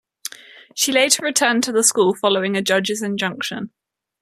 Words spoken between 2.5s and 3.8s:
a judge's injunction.